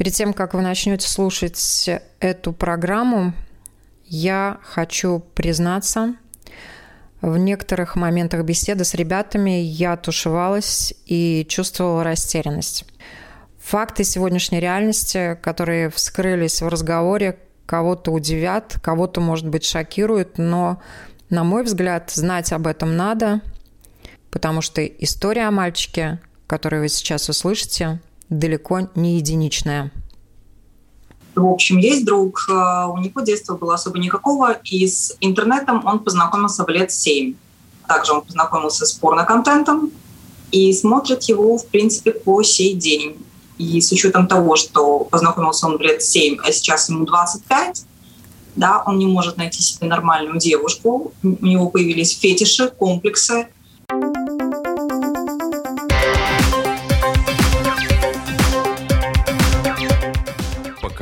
[0.00, 1.90] Перед тем, как вы начнете слушать
[2.20, 3.34] эту программу,
[4.06, 6.14] я хочу признаться,
[7.20, 12.86] в некоторых моментах беседы с ребятами я тушевалась и чувствовала растерянность.
[13.58, 20.80] Факты сегодняшней реальности, которые вскрылись в разговоре, кого-то удивят, кого-то, может быть, шокируют, но,
[21.28, 23.42] на мой взгляд, знать об этом надо,
[24.30, 28.00] потому что история о мальчике, которую вы сейчас услышите,
[28.30, 29.92] далеко не единичная.
[31.34, 36.00] В общем, есть друг, э, у него детства было особо никакого, и с интернетом он
[36.00, 37.34] познакомился в лет семь.
[37.86, 39.90] Также он познакомился с порноконтентом
[40.50, 43.16] и смотрит его, в принципе, по сей день.
[43.58, 47.84] И с учетом того, что познакомился он в лет 7, а сейчас ему 25,
[48.56, 53.48] да, он не может найти себе нормальную девушку, у него появились фетиши, комплексы,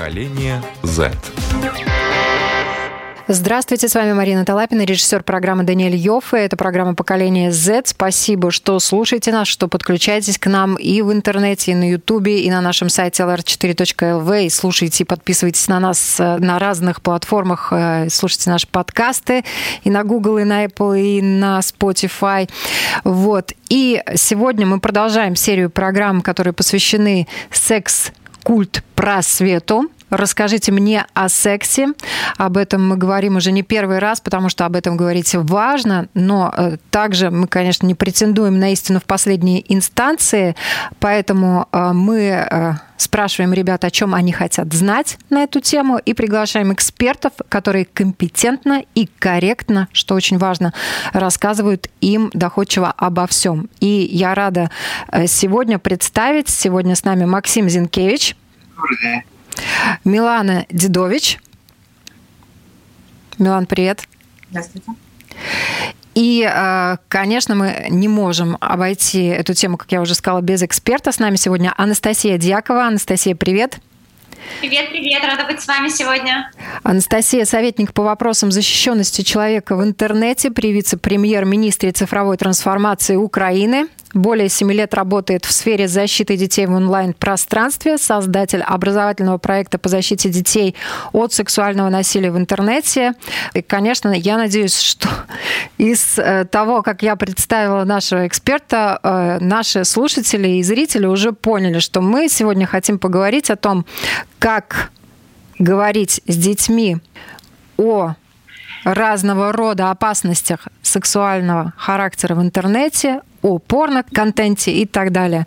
[0.08, 1.12] Поколение Z.
[3.26, 6.38] Здравствуйте, с вами Марина Талапина, режиссер программы Даниэль Йоффе.
[6.38, 7.82] Это программа «Поколение Z».
[7.84, 12.50] Спасибо, что слушаете нас, что подключаетесь к нам и в интернете, и на Ютубе, и
[12.50, 14.46] на нашем сайте lr4.lv.
[14.46, 17.68] И слушайте и подписывайтесь на нас э, на разных платформах.
[17.70, 19.44] Э, слушайте наши подкасты
[19.84, 22.48] и на Google, и на Apple, и на Spotify.
[23.04, 23.52] Вот.
[23.68, 28.10] И сегодня мы продолжаем серию программ, которые посвящены секс
[28.48, 29.90] культ просвету.
[30.10, 31.88] Расскажите мне о сексе.
[32.38, 36.52] Об этом мы говорим уже не первый раз, потому что об этом говорить важно, но
[36.56, 40.56] э, также мы, конечно, не претендуем на истину в последней инстанции,
[40.98, 46.14] поэтому э, мы э, спрашиваем ребят, о чем они хотят знать на эту тему, и
[46.14, 50.72] приглашаем экспертов, которые компетентно и корректно, что очень важно,
[51.12, 53.68] рассказывают им доходчиво обо всем.
[53.80, 54.70] И я рада
[55.26, 58.36] сегодня представить, сегодня с нами Максим Зинкевич.
[58.76, 59.37] Добрый
[60.04, 61.38] Милана Дедович.
[63.38, 64.02] Милан, привет.
[64.50, 64.92] Здравствуйте.
[66.14, 71.12] И, э, конечно, мы не можем обойти эту тему, как я уже сказала, без эксперта.
[71.12, 72.86] С нами сегодня Анастасия Дьякова.
[72.86, 73.78] Анастасия, привет.
[74.60, 76.50] Привет, привет, рада быть с вами сегодня.
[76.82, 83.86] Анастасия, советник по вопросам защищенности человека в интернете при вице-премьер-министре цифровой трансформации Украины.
[84.14, 90.30] Более семи лет работает в сфере защиты детей в онлайн-пространстве, создатель образовательного проекта по защите
[90.30, 90.74] детей
[91.12, 93.12] от сексуального насилия в интернете.
[93.52, 95.08] И, конечно, я надеюсь, что
[95.76, 101.78] из э, того, как я представила нашего эксперта, э, наши слушатели и зрители уже поняли,
[101.78, 103.84] что мы сегодня хотим поговорить о том,
[104.38, 104.90] как
[105.58, 106.98] говорить с детьми
[107.76, 108.14] о
[108.84, 115.46] разного рода опасностях сексуального характера в интернете, о порно-контенте и так далее.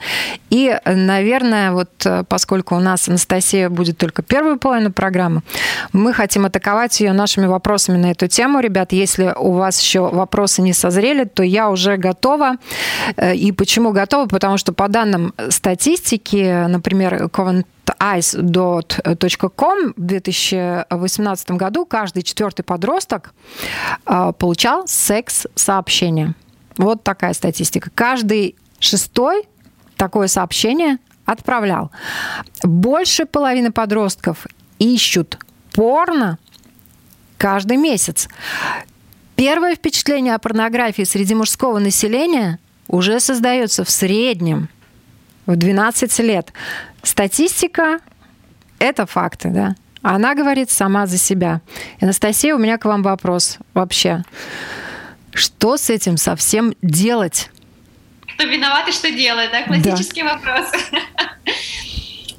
[0.49, 5.41] И, наверное, вот э, поскольку у нас Анастасия будет только первую половину программы,
[5.91, 8.59] мы хотим атаковать ее нашими вопросами на эту тему.
[8.59, 12.55] Ребят, если у вас еще вопросы не созрели, то я уже готова.
[13.17, 14.27] Э, и почему готова?
[14.27, 17.65] Потому что по данным статистики, например, Covent
[17.99, 23.33] ice.com в 2018 году каждый четвертый подросток
[24.05, 26.33] э, получал секс-сообщение.
[26.77, 27.89] Вот такая статистика.
[27.93, 29.47] Каждый шестой
[29.97, 31.91] такое сообщение отправлял.
[32.63, 34.47] Больше половины подростков
[34.79, 35.37] ищут
[35.73, 36.39] порно
[37.37, 38.27] каждый месяц.
[39.35, 44.69] Первое впечатление о порнографии среди мужского населения уже создается в среднем
[45.45, 46.53] в 12 лет.
[47.03, 47.99] Статистика–
[48.79, 49.75] это факты, да.
[50.01, 51.61] Она говорит сама за себя.
[51.99, 54.23] Анастасия, у меня к вам вопрос вообще.
[55.33, 57.51] Что с этим совсем делать?
[58.33, 59.63] Кто виноват и что делает, да?
[59.63, 60.35] Классический да.
[60.35, 60.71] вопрос.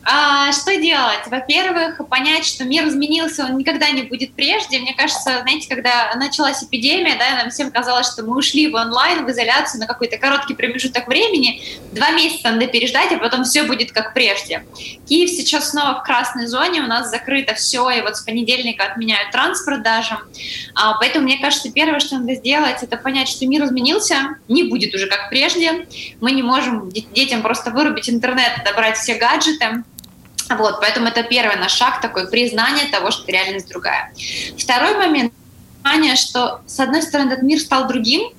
[0.05, 1.21] А, что делать?
[1.27, 4.81] Во-первых, понять, что мир изменился, он никогда не будет прежде.
[4.81, 9.25] Мне кажется, знаете, когда началась эпидемия, да, нам всем казалось, что мы ушли в онлайн,
[9.25, 11.63] в изоляцию на какой-то короткий промежуток времени,
[11.93, 14.65] два месяца надо переждать, а потом все будет как прежде.
[15.09, 19.31] Киев сейчас снова в красной зоне, у нас закрыто все, и вот с понедельника отменяют
[19.31, 20.19] транспорт даже.
[20.75, 24.95] А, поэтому, мне кажется, первое, что надо сделать, это понять, что мир изменился, не будет
[24.95, 25.87] уже как прежде.
[26.21, 29.85] Мы не можем детям просто вырубить интернет, добрать все гаджеты.
[30.59, 34.13] Вот, поэтому это первый наш шаг, такой признание того, что реальность другая.
[34.59, 35.33] Второй момент,
[35.83, 38.33] понимание, что, с одной стороны, этот мир стал другим,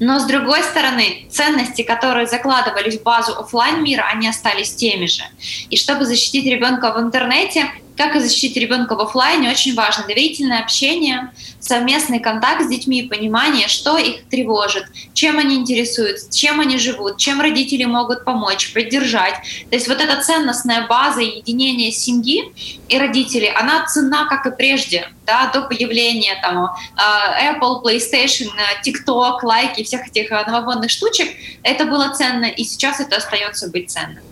[0.00, 5.24] но с другой стороны, ценности, которые закладывались в базу офлайн мира, они остались теми же.
[5.70, 7.66] И чтобы защитить ребенка в интернете,
[7.98, 13.98] как защитить ребенка в офлайне, очень важно доверительное общение, совместный контакт с детьми, понимание, что
[13.98, 19.34] их тревожит, чем они интересуются, чем они живут, чем родители могут помочь, поддержать.
[19.68, 22.52] То есть вот эта ценностная база единения семьи
[22.88, 28.48] и родителей, она цена, как и прежде, да, до появления там, э, Apple, PlayStation,
[28.86, 31.28] TikTok, лайки, всех этих э, новогодних штучек.
[31.64, 34.22] Это было ценно, и сейчас это остается быть ценным.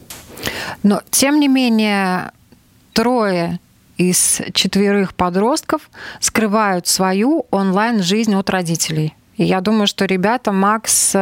[0.82, 2.30] Но, тем не менее,
[2.96, 3.60] трое
[3.98, 9.14] из четверых подростков скрывают свою онлайн-жизнь от родителей.
[9.36, 11.14] И я думаю, что ребята, Макс,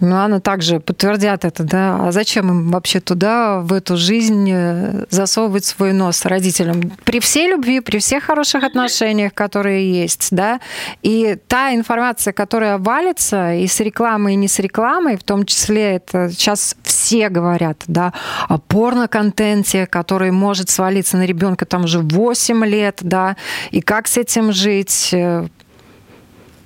[0.00, 2.08] э, Милана также подтвердят это, да.
[2.08, 6.92] А зачем им вообще туда, в эту жизнь э, засовывать свой нос родителям?
[7.04, 10.60] При всей любви, при всех хороших отношениях, которые есть, да,
[11.02, 15.96] и та информация, которая валится и с рекламой, и не с рекламой, в том числе
[15.96, 18.12] это сейчас все говорят, да,
[18.48, 23.36] о порно-контенте, который может свалиться на ребенка там уже 8 лет, да,
[23.70, 25.46] и как с этим жить, э,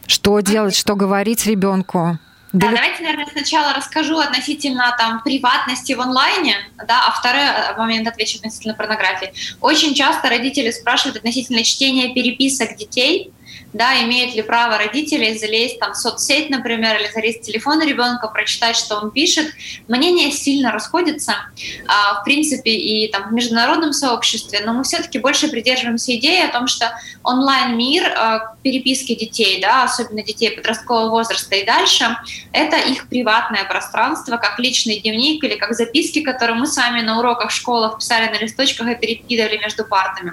[0.06, 2.18] что делать, что говорить ребенку.
[2.52, 7.76] Да, да, давайте, наверное, сначала расскажу относительно там приватности в онлайне, да, а второй э,
[7.76, 9.32] момент отвечу относительно порнографии.
[9.60, 13.32] Очень часто родители спрашивают относительно чтения переписок детей,
[13.72, 18.28] да, имеют ли право родители залезть там в соцсеть, например, или залезть в телефон ребенка,
[18.28, 19.46] прочитать, что он пишет.
[19.88, 21.34] Мнения сильно расходятся,
[21.86, 26.52] а, в принципе, и там в международном сообществе, но мы все-таки больше придерживаемся идеи о
[26.52, 32.16] том, что онлайн-мир а, переписки детей, да, особенно детей подросткового возраста и дальше,
[32.52, 37.50] это их приватное пространство, как личный дневник или как записки, которые мы сами на уроках
[37.50, 40.32] в школах писали на листочках и перекидывали между партами.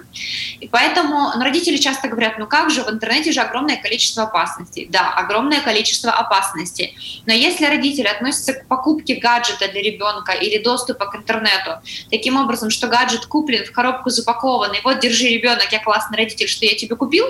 [0.60, 4.24] И поэтому ну, родители часто говорят, ну как же в интернете интернете же огромное количество
[4.24, 4.88] опасностей.
[4.90, 6.96] Да, огромное количество опасностей.
[7.26, 11.82] Но если родители относятся к покупке гаджета для ребенка или доступа к интернету
[12.12, 16.66] таким образом, что гаджет куплен в коробку запакованный, вот держи ребенок, я классный родитель, что
[16.66, 17.26] я тебе купил,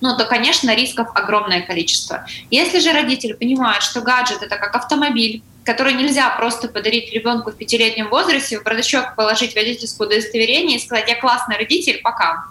[0.00, 2.24] ну то, конечно, рисков огромное количество.
[2.50, 7.56] Если же родитель понимает, что гаджет это как автомобиль, который нельзя просто подарить ребенку в
[7.56, 12.44] пятилетнем возрасте, в бардачок положить водительское удостоверение и сказать, я классный родитель, пока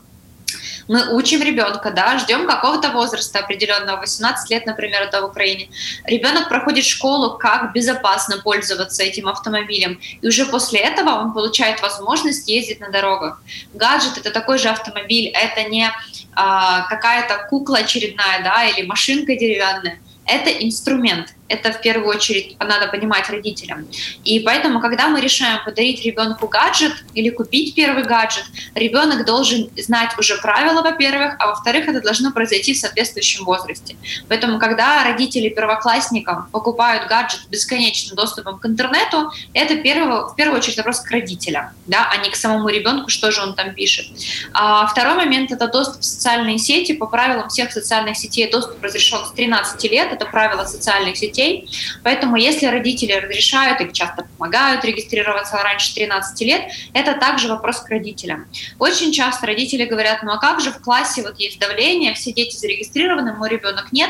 [0.87, 5.69] мы учим ребенка, да, ждем какого-то возраста определенного, 18 лет, например, это в Украине.
[6.05, 9.99] Ребенок проходит школу, как безопасно пользоваться этим автомобилем.
[10.21, 13.41] И уже после этого он получает возможность ездить на дорогах.
[13.73, 15.89] Гаджет— это такой же автомобиль, это не
[16.33, 19.99] а, какая-то кукла очередная, да, или машинка деревянная.
[20.25, 23.87] Это инструмент, это в первую очередь надо понимать родителям.
[24.23, 28.45] И поэтому, когда мы решаем подарить ребенку гаджет или купить первый гаджет,
[28.75, 33.95] ребенок должен знать уже правила, во-первых, а во-вторых, это должно произойти в соответствующем возрасте.
[34.29, 40.59] Поэтому, когда родители первоклассникам покупают гаджет с бесконечным доступом к интернету, это первый, в первую
[40.59, 44.07] очередь вопрос к родителям, да, а не к самому ребенку, что же он там пишет.
[44.53, 46.93] А второй момент— это доступ в социальные сети.
[46.93, 51.69] По правилам всех социальных сетей доступ разрешен с 13 лет, это правило социальных сетей детей.
[52.03, 56.61] Поэтому если родители разрешают или часто помогают регистрироваться раньше 13 лет,
[56.93, 58.47] это также вопрос к родителям.
[58.79, 62.55] Очень часто родители говорят, ну а как же в классе вот есть давление, все дети
[62.55, 64.09] зарегистрированы, мой ребенок нет.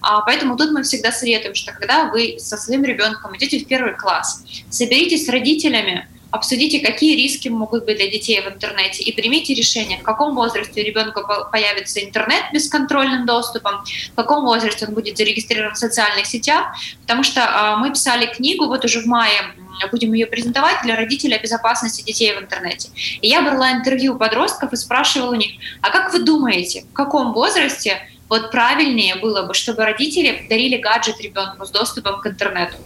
[0.00, 3.94] А, поэтому тут мы всегда советуем, что когда вы со своим ребенком идете в первый
[3.94, 9.54] класс, соберитесь с родителями, обсудите, какие риски могут быть для детей в интернете и примите
[9.54, 15.16] решение, в каком возрасте у ребенка появится интернет бесконтрольным доступом, в каком возрасте он будет
[15.16, 19.54] зарегистрирован в социальных сетях, потому что э, мы писали книгу вот уже в мае
[19.90, 22.90] будем ее презентовать для родителей о безопасности детей в интернете.
[23.20, 27.32] И я брала интервью подростков и спрашивала у них, а как вы думаете, в каком
[27.32, 32.76] возрасте вот правильнее было бы, чтобы родители дарили гаджет ребенку с доступом к интернету?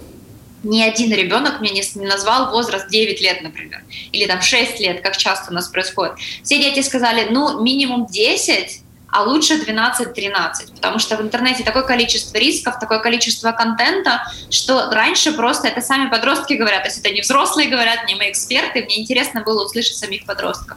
[0.62, 5.16] Ни один ребенок мне не, назвал возраст 9 лет, например, или там 6 лет, как
[5.16, 6.14] часто у нас происходит.
[6.42, 12.36] Все дети сказали, ну, минимум 10, а лучше 12-13, потому что в интернете такое количество
[12.36, 17.22] рисков, такое количество контента, что раньше просто это сами подростки говорят, то есть это не
[17.22, 20.76] взрослые говорят, не мы эксперты, мне интересно было услышать самих подростков.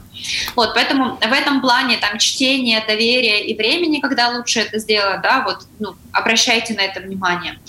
[0.55, 5.43] Вот, поэтому в этом плане там чтение, доверие и времени, когда лучше это сделать, да,
[5.45, 7.59] вот, ну, обращайте на это внимание.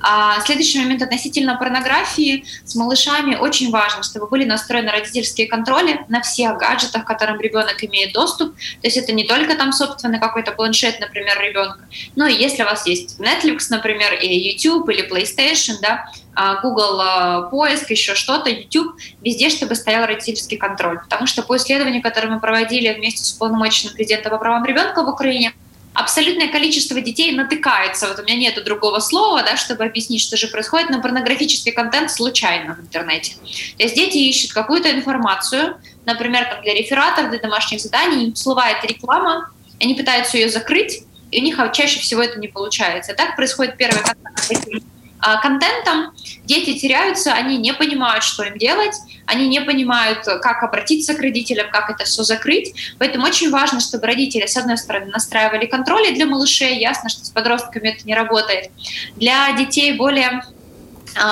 [0.00, 6.20] А следующий момент относительно порнографии с малышами очень важно, чтобы были настроены родительские контроли на
[6.20, 10.18] всех гаджетах, к которым ребенок имеет доступ, то есть это не только там собственно на
[10.18, 11.80] какой-то планшет, например, ребенка.
[12.14, 17.00] Ну и если у вас есть Netflix, например, или YouTube, или PlayStation, да, а, Google
[17.00, 21.00] а, поиск, еще что-то, YouTube, везде, чтобы стоял родительский контроль.
[21.00, 25.08] Потому что по исследованию, которое мы проводили вместе с уполномоченным президентом по правам ребенка в
[25.08, 25.52] Украине,
[25.94, 30.48] абсолютное количество детей натыкается, вот у меня нету другого слова, да, чтобы объяснить, что же
[30.48, 33.34] происходит, на порнографический контент случайно в интернете.
[33.76, 35.76] То есть дети ищут какую-то информацию,
[36.06, 39.50] например, там, для рефератов, для домашних заданий, им всплывает реклама,
[39.82, 43.14] они пытаются ее закрыть, и у них чаще всего это не получается.
[43.14, 44.82] Так происходит первый контакт с этим
[45.18, 46.12] а, контентом.
[46.44, 48.94] Дети теряются, они не понимают, что им делать,
[49.26, 52.74] они не понимают, как обратиться к родителям, как это все закрыть.
[52.98, 56.78] Поэтому очень важно, чтобы родители, с одной стороны, настраивали контроль для малышей.
[56.78, 58.70] Ясно, что с подростками это не работает.
[59.16, 60.42] Для детей более а,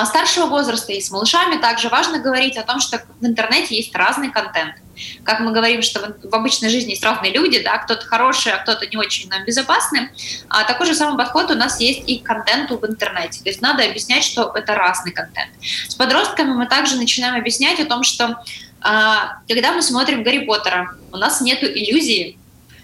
[0.05, 4.31] старшего возраста и с малышами также важно говорить о том, что в интернете есть разный
[4.31, 4.75] контент.
[5.23, 8.85] Как мы говорим, что в обычной жизни есть разные люди, да, кто-то хороший, а кто-то
[8.85, 10.09] не очень нам безопасный.
[10.49, 13.41] А такой же самый подход у нас есть и к контенту в интернете.
[13.41, 15.51] То есть надо объяснять, что это разный контент.
[15.87, 18.43] С подростками мы также начинаем объяснять о том, что
[18.81, 22.37] а, когда мы смотрим Гарри Поттера, у нас нет иллюзии,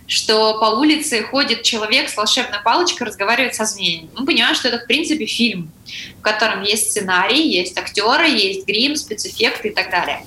[0.07, 4.09] что по улице ходит человек с волшебной палочкой, разговаривает со змеем.
[4.17, 5.69] Мы понимаем, что это, в принципе, фильм,
[6.17, 10.25] в котором есть сценарий, есть актеры, есть грим, спецэффекты и так далее.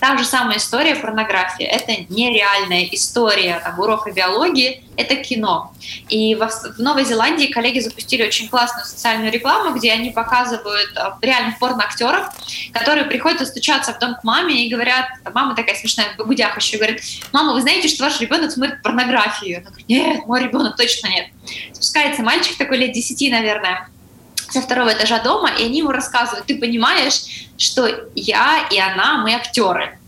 [0.00, 1.64] Та же самая история порнографии.
[1.64, 5.72] Это нереальная история там, урока биологии, это кино.
[6.08, 11.10] И в, в Новой Зеландии коллеги запустили очень классную социальную рекламу, где они показывают э,
[11.20, 12.28] реальных порноактеров,
[12.72, 16.76] которые приходят стучаться в дом к маме и говорят, мама такая смешная, в будях еще
[16.76, 17.02] говорит,
[17.32, 19.58] мама, вы знаете, что ваш ребенок смотрит порнографию?
[19.58, 21.26] Она говорит, нет, мой ребенок точно нет.
[21.72, 23.88] Спускается мальчик такой лет 10, наверное,
[24.50, 29.34] со второго этажа дома, и они ему рассказывают, ты понимаешь, что я и она, мы
[29.34, 29.98] актеры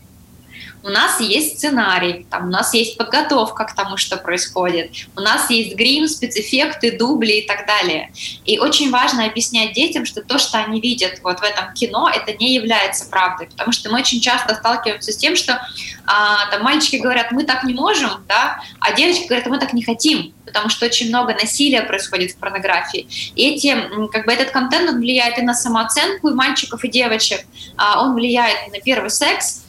[0.83, 5.49] у нас есть сценарий, там, у нас есть подготовка к тому, что происходит, у нас
[5.49, 8.11] есть грим, спецэффекты, дубли и так далее.
[8.45, 12.33] И очень важно объяснять детям, что то, что они видят вот в этом кино, это
[12.33, 15.61] не является правдой, потому что мы очень часто сталкиваемся с тем, что
[16.05, 19.83] а, там мальчики говорят, мы так не можем, да, а девочки говорят, мы так не
[19.83, 23.07] хотим, потому что очень много насилия происходит в порнографии.
[23.35, 23.75] И эти,
[24.11, 27.41] как бы этот контент, он влияет и на самооценку и мальчиков, и девочек,
[27.77, 29.63] а, он влияет на первый секс,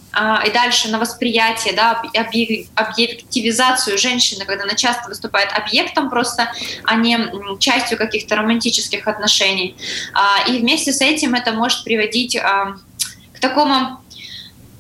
[0.47, 2.03] и дальше на восприятие, да,
[2.75, 6.53] объективизацию женщины, когда она часто выступает объектом просто,
[6.85, 7.19] а не
[7.59, 9.75] частью каких-то романтических отношений.
[10.13, 12.77] А, и вместе с этим это может приводить а,
[13.35, 14.02] к такому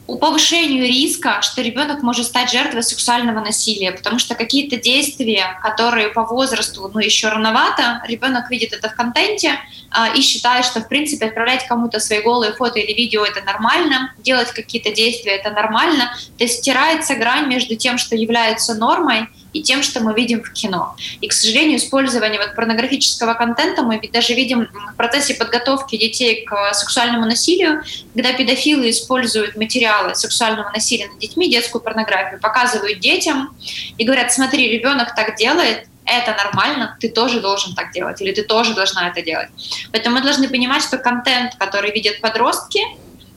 [0.07, 6.25] повышению риска, что ребенок может стать жертвой сексуального насилия, потому что какие-то действия, которые по
[6.25, 11.27] возрасту ну, еще рановато, ребенок видит это в контенте э, и считает, что в принципе
[11.27, 16.45] отправлять кому-то свои голые фото или видео это нормально, делать какие-то действия это нормально, то
[16.45, 20.97] есть стирается грань между тем, что является нормой, и тем, что мы видим в кино.
[21.21, 26.75] И, к сожалению, использование вот порнографического контента мы даже видим в процессе подготовки детей к
[26.75, 27.83] сексуальному насилию,
[28.15, 33.55] когда педофилы используют материалы сексуального насилия над детьми, детскую порнографию, показывают детям
[33.99, 38.43] и говорят, смотри, ребенок так делает, это нормально, ты тоже должен так делать, или ты
[38.43, 39.49] тоже должна это делать.
[39.93, 42.81] Поэтому мы должны понимать, что контент, который видят подростки,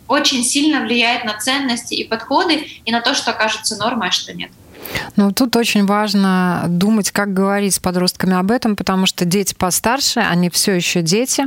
[0.08, 4.34] очень сильно влияет на ценности и подходы, и на то, что кажется нормой, а что
[4.34, 4.52] нет.
[5.16, 10.20] Ну, тут очень важно думать, как говорить с подростками об этом, потому что дети постарше,
[10.20, 11.46] они все еще дети,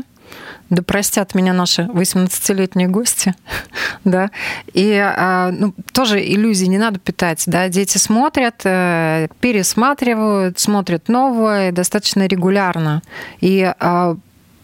[0.70, 3.34] да простят меня наши 18-летние гости,
[4.04, 4.30] да,
[4.72, 11.72] и а, ну, тоже иллюзий не надо питать, да, дети смотрят, э, пересматривают, смотрят новое
[11.72, 13.02] достаточно регулярно,
[13.40, 14.16] и а,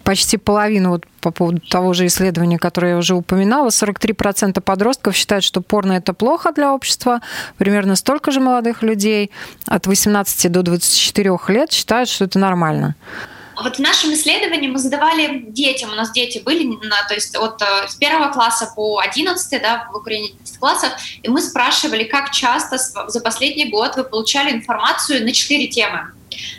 [0.05, 5.45] почти половину, вот по поводу того же исследования, которое я уже упоминала, 43% подростков считают,
[5.45, 7.21] что порно это плохо для общества,
[7.59, 9.31] примерно столько же молодых людей
[9.67, 12.95] от 18 до 24 лет считают, что это нормально.
[13.63, 16.77] Вот в нашем исследовании мы задавали детям, у нас дети были,
[17.09, 20.91] то есть от э, с первого класса по 11, да, в Украине 10 классов,
[21.23, 26.09] и мы спрашивали, как часто за последний год вы получали информацию на четыре темы.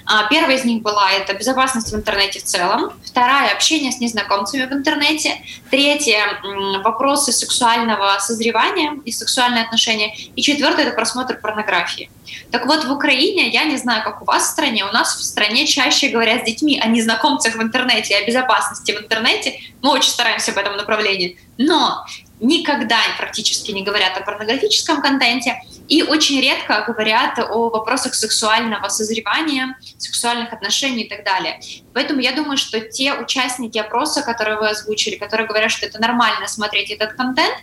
[0.06, 4.66] А, первая из них была это безопасность в интернете в целом, вторая общение с незнакомцами
[4.66, 5.36] в интернете,
[5.70, 6.40] третья
[6.84, 12.10] вопросы сексуального созревания и сексуальные отношения, и четвертое это просмотр порнографии.
[12.52, 15.24] Так вот, в Украине, я не знаю, как у вас в стране, у нас в
[15.24, 19.60] стране чаще говорят с детьми о незнакомцах в интернете, о безопасности в интернете.
[19.82, 21.38] Мы очень стараемся в этом направлении.
[21.58, 22.06] Но
[22.40, 29.78] никогда практически не говорят о порнографическом контенте и очень редко говорят о вопросах сексуального созревания,
[29.98, 31.60] сексуальных отношений и так далее.
[31.94, 36.48] Поэтому я думаю, что те участники опроса, которые вы озвучили, которые говорят, что это нормально
[36.48, 37.56] смотреть этот контент,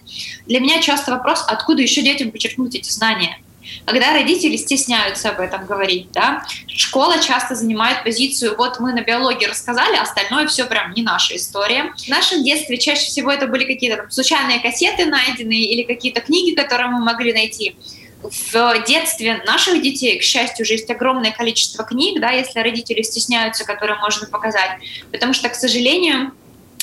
[0.47, 3.39] для меня часто вопрос, откуда еще детям подчеркнуть эти знания.
[3.87, 9.47] Когда родители стесняются об этом говорить, да, школа часто занимает позицию, вот мы на биологии
[9.47, 11.93] рассказали, остальное все прям не наша история.
[11.97, 16.89] В нашем детстве чаще всего это были какие-то случайные кассеты найденные или какие-то книги, которые
[16.89, 17.77] мы могли найти.
[18.23, 23.65] в детстве наших детей, к счастью, уже есть огромное количество книг, да, если родители стесняются,
[23.65, 24.79] которые можно показать,
[25.11, 26.33] потому что, к сожалению,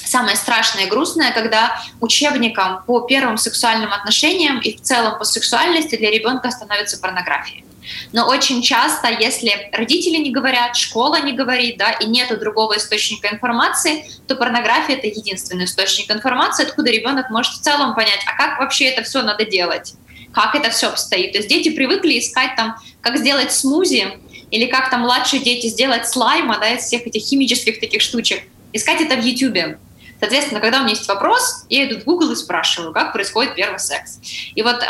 [0.10, 5.96] самое страшное и грустное, когда учебником по первым сексуальным отношениям и в целом по сексуальности
[5.96, 7.64] для ребенка становится порнография.
[8.12, 13.30] Но очень часто, если родители не говорят, школа не говорит, да, и нету другого источника
[13.30, 18.60] информации, то порнография это единственный источник информации, откуда ребенок может в целом понять, а как
[18.60, 19.94] вообще это все надо делать,
[20.34, 21.32] как это все обстоит.
[21.32, 24.20] То есть дети привыкли искать там, как сделать смузи,
[24.52, 28.44] или как там младшие дети сделать слайма, да, из всех этих химических таких штучек.
[28.74, 29.78] Искать это в YouTube.
[30.20, 33.80] Соответственно, когда у меня есть вопрос, я иду в Google и спрашиваю, как происходит первый
[33.80, 34.20] секс.
[34.54, 34.86] И вот э,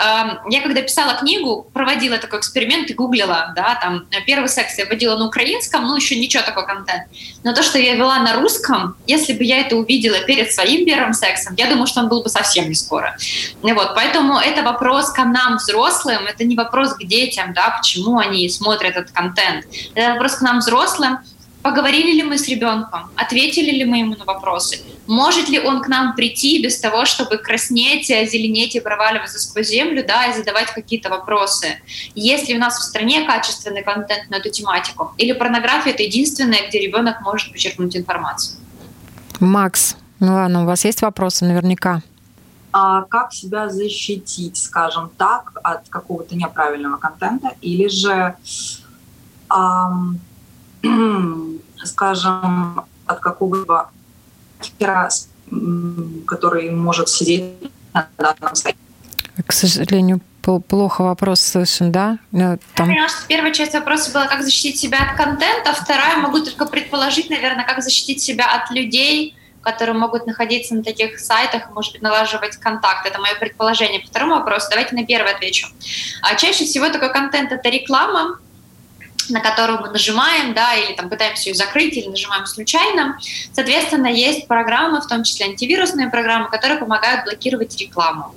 [0.50, 5.18] я когда писала книгу, проводила такой эксперимент и гуглила, да, там первый секс я вводила
[5.18, 7.04] на украинском, ну еще ничего такой контент.
[7.44, 11.14] Но то, что я вела на русском, если бы я это увидела перед своим первым
[11.14, 13.16] сексом, я думаю, что он был бы совсем не скоро.
[13.64, 18.18] И вот, поэтому это вопрос к нам, взрослым, это не вопрос к детям, да, почему
[18.18, 19.66] они смотрят этот контент.
[19.94, 21.20] Это вопрос к нам, взрослым,
[21.62, 23.10] Поговорили ли мы с ребенком?
[23.16, 24.80] Ответили ли мы ему на вопросы?
[25.08, 30.06] Может ли он к нам прийти без того, чтобы краснеть, зеленеть и проваливаться сквозь землю,
[30.08, 31.82] да, и задавать какие-то вопросы?
[32.16, 35.14] Есть ли у нас в стране качественный контент на эту тематику?
[35.18, 38.58] Или порнография— это единственное, где ребенок может почерпнуть информацию?
[39.42, 42.02] Макс, ну ладно, у вас есть вопросы наверняка?
[42.72, 47.52] А как себя защитить, скажем так, от какого-то неправильного контента?
[47.62, 48.36] Или же...
[49.52, 50.22] Эм,
[51.84, 53.90] скажем, от какого-либо
[56.28, 57.54] который может сидеть
[57.94, 58.78] на данном сайте.
[59.46, 62.20] К сожалению, плохо вопрос слышен, да?
[62.32, 62.90] Ну, там...
[62.90, 66.66] Я поняла, что первая часть вопроса была, как защитить себя от контента, вторая, могу только
[66.66, 72.02] предположить, наверное, как защитить себя от людей, которые могут находиться на таких сайтах, может быть,
[72.02, 73.06] налаживать контакт.
[73.06, 74.02] Это мое предположение.
[74.02, 75.68] По второму вопросу давайте на первый отвечу.
[76.22, 78.40] А чаще всего такой контент— это реклама,
[79.30, 83.18] на которую мы нажимаем, да, или там пытаемся ее закрыть, или нажимаем случайно.
[83.54, 88.34] Соответственно, есть программы, в том числе антивирусные программы, которые помогают блокировать рекламу.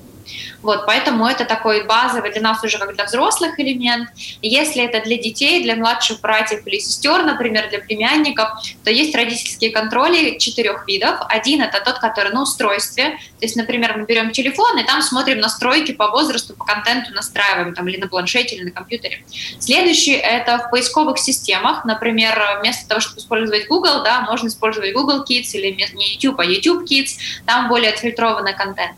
[0.62, 4.08] Вот, поэтому это такой базовый для нас уже как для взрослых элемент.
[4.40, 8.48] Если это для детей, для младших братьев или сестер, например, для племянников,
[8.84, 11.20] то есть родительские контроли четырех видов.
[11.28, 13.10] Один— это тот, который на устройстве.
[13.10, 17.74] То есть, например, мы берем телефон и там смотрим настройки по возрасту, по контенту настраиваем,
[17.74, 19.24] там, или на планшете, или на компьютере.
[19.58, 21.84] Следующий— это в поисковых системах.
[21.84, 26.44] Например, вместо того, чтобы использовать Google, да, можно использовать Google Kids или не YouTube, а
[26.44, 27.18] YouTube Kids.
[27.46, 28.92] Там более отфильтрованный контент.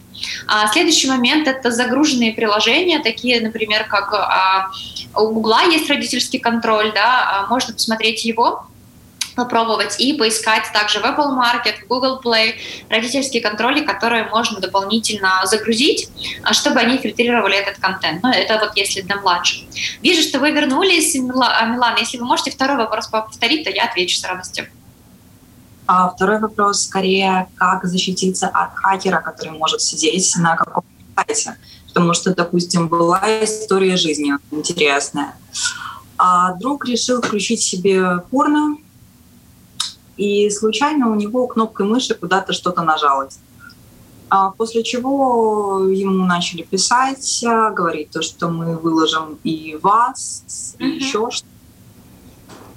[0.46, 4.70] А следующий момент— это загруженные приложения, такие, например, как а,
[5.14, 8.66] у Гугла есть родительский контроль, да, а, можно посмотреть его,
[9.34, 12.54] попробовать и поискать также в Apple Market, в Google Play
[12.88, 16.08] родительские контроли, которые можно дополнительно загрузить,
[16.42, 18.22] а, чтобы они фильтрировали этот контент.
[18.22, 19.64] Ну, это вот если для младших.
[20.02, 21.96] Вижу, что вы вернулись, Милана.
[21.98, 24.66] Если вы можете второй вопрос повторить, то я отвечу с радостью.
[25.86, 31.56] А второй вопрос скорее, как защититься от хакера, который может сидеть на каком-то сайте.
[31.88, 35.36] Потому что, допустим, была история жизни интересная.
[36.16, 38.76] А друг решил включить себе порно,
[40.16, 43.38] и случайно у него кнопкой мыши куда-то что-то нажалось.
[44.30, 50.88] А после чего ему начали писать, говорить то, что мы выложим и вас, и mm-hmm.
[50.88, 51.48] еще что-то.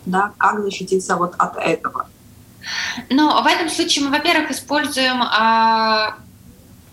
[0.06, 2.08] Да, как защититься вот от этого?
[3.10, 6.14] Ну, в этом случае мы, во-первых, используем э,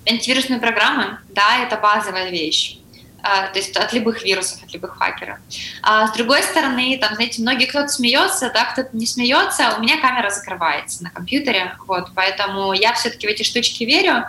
[0.09, 2.79] антивирусные программы, да, это базовая вещь.
[3.25, 5.39] Uh, то есть от любых вирусов, от любых хакеров.
[5.81, 9.99] А с другой стороны, там, знаете, многие кто-то смеется, да, кто-то не смеется, у меня
[9.99, 14.27] камера закрывается на компьютере, вот, поэтому я все-таки в эти штучки верю.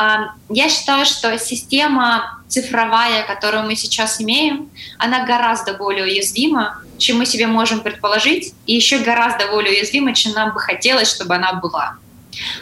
[0.00, 7.18] Uh, я считаю, что система цифровая, которую мы сейчас имеем, она гораздо более уязвима, чем
[7.18, 11.54] мы себе можем предположить, и еще гораздо более уязвима, чем нам бы хотелось, чтобы она
[11.54, 11.96] была.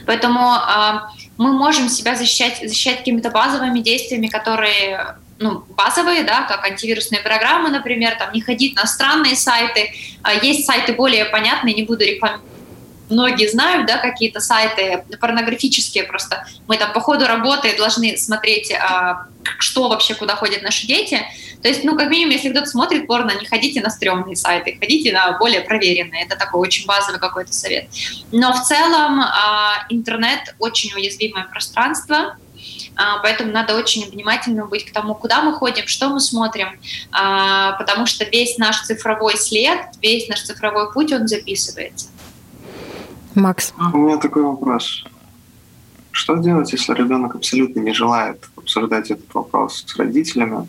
[0.07, 1.01] Поэтому э,
[1.37, 7.69] мы можем себя защищать, защищать какими-то базовыми действиями, которые ну, базовые, да, как антивирусные программы,
[7.69, 9.93] например, там не ходить на странные сайты.
[10.43, 12.54] Есть сайты более понятные, не буду рекламировать
[13.09, 16.47] многие знают, да, какие-то сайты порнографические просто.
[16.67, 19.27] Мы там по ходу работы должны смотреть, а,
[19.59, 21.21] что вообще, куда ходят наши дети.
[21.63, 25.13] То есть, ну, как минимум, если кто-то смотрит порно, не ходите на стрёмные сайты, ходите
[25.13, 26.25] на более проверенные.
[26.25, 27.89] Это такой очень базовый какой-то совет.
[28.33, 32.37] Но в целом а, интернет очень уязвимое пространство,
[32.97, 36.79] а, поэтому надо очень внимательно быть к тому, куда мы ходим, что мы смотрим,
[37.11, 42.09] потому что весь наш цифровой след, весь наш цифровой путь, он записывается.
[43.35, 43.75] Макс.
[43.93, 45.05] У меня такой вопрос.
[46.11, 50.69] Что делать, если ребенок абсолютно не желает обсуждать этот вопрос с родителями?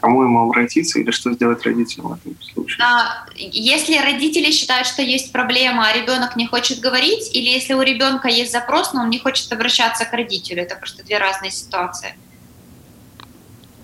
[0.00, 2.84] кому ему обратиться или что сделать родителям в этом случае?
[2.84, 7.82] А, если родители считают, что есть проблема, а ребенок не хочет говорить, или если у
[7.82, 12.14] ребенка есть запрос, но он не хочет обращаться к родителю, это просто две разные ситуации.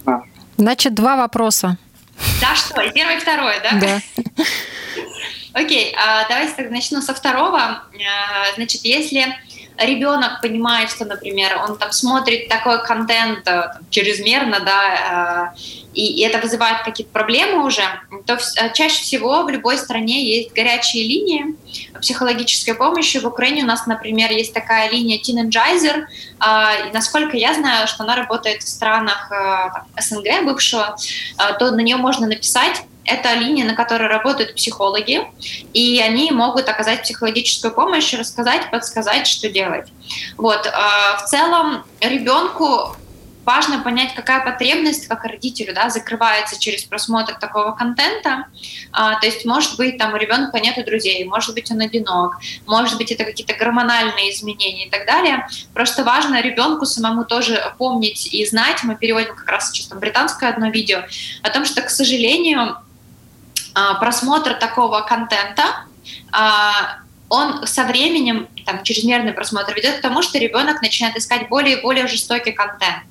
[0.05, 0.23] Да.
[0.57, 1.79] Значит, два вопроса.
[2.40, 2.75] Да, что?
[2.93, 3.79] Первый и второй, да?
[3.81, 4.25] Да.
[5.55, 7.61] Окей, а давайте тогда начну со второго.
[7.61, 7.85] А,
[8.57, 9.35] значит, если
[9.79, 15.59] ребенок понимает, что, например, он там смотрит такой контент э, там, чрезмерно, да, э,
[15.95, 17.83] и, это вызывает какие-то проблемы уже,
[18.27, 21.57] то э, чаще всего в любой стране есть горячие линии
[22.01, 23.19] психологической помощи.
[23.19, 26.07] В Украине у нас, например, есть такая линия Teenagizer,
[26.88, 29.31] и насколько я знаю, что она работает в странах
[29.99, 30.97] СНГ бывшего,
[31.59, 35.23] то на нее можно написать это линия, на которой работают психологи,
[35.73, 39.88] и они могут оказать психологическую помощь, рассказать, подсказать, что делать.
[40.37, 40.67] Вот.
[40.67, 42.97] А, в целом ребенку
[43.45, 48.47] важно понять, какая потребность, как родителю, да, закрывается через просмотр такого контента.
[48.93, 52.97] А, то есть, может быть, там у ребенка нет друзей, может быть, он одинок, может
[52.97, 55.47] быть, это какие-то гормональные изменения и так далее.
[55.73, 58.83] Просто важно ребенку самому тоже помнить и знать.
[58.83, 61.03] Мы переводим как раз сейчас там британское одно видео
[61.43, 62.77] о том, что, к сожалению,
[63.94, 65.84] просмотр такого контента,
[66.32, 71.78] а, он со временем, там, чрезмерный просмотр ведет к тому, что ребенок начинает искать более
[71.78, 73.04] и более жестокий контент.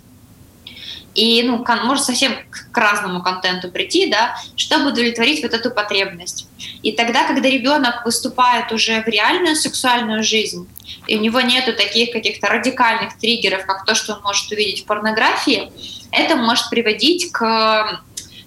[1.15, 6.47] И, ну, может совсем к разному контенту прийти, да, чтобы удовлетворить вот эту потребность.
[6.81, 10.67] И тогда, когда ребенок выступает уже в реальную сексуальную жизнь,
[11.05, 14.85] и у него нету таких каких-то радикальных триггеров, как то, что он может увидеть в
[14.85, 15.71] порнографии,
[16.11, 18.01] это может приводить к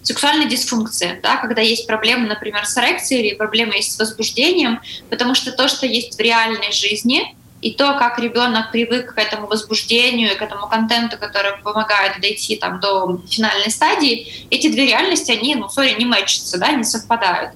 [0.06, 5.34] сексуальной дисфункции, да, когда есть проблемы, например, с эрекцией или проблемы есть с возбуждением, потому
[5.34, 10.36] что то, что есть в реальной жизни, и то, как ребенок привык к этому возбуждению,
[10.36, 15.68] к этому контенту, который помогает дойти там, до финальной стадии, эти две реальности, они, ну,
[15.68, 17.52] сори, не мэчатся, да, не совпадают.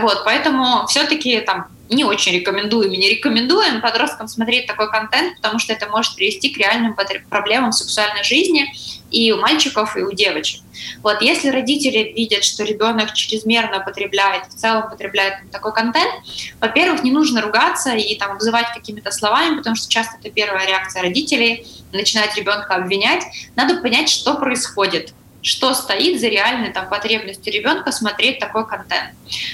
[0.00, 5.58] Вот, поэтому все-таки там не очень рекомендуем и не рекомендуем подросткам смотреть такой контент, потому
[5.58, 6.96] что это может привести к реальным
[7.28, 8.66] проблемам сексуальной жизни
[9.10, 10.62] и у мальчиков, и у девочек.
[11.02, 16.12] Вот, если родители видят, что ребенок чрезмерно потребляет, в целом потребляет такой контент,
[16.60, 21.02] во-первых, не нужно ругаться и там обзывать какими-то словами, потому что часто это первая реакция
[21.02, 23.22] родителей, начинать ребенка обвинять.
[23.54, 25.12] Надо понять, что происходит
[25.44, 29.10] что стоит за реальной там, потребностью ребенка смотреть такой контент.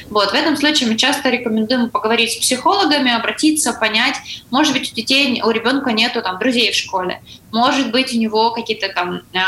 [0.09, 0.31] Вот.
[0.31, 4.17] В этом случае мы часто рекомендуем поговорить с психологами, обратиться, понять,
[4.51, 7.21] может быть, у детей, у ребенка нету там, друзей в школе,
[7.53, 9.41] может быть, у него какие-то там э,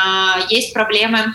[0.51, 1.35] есть проблемы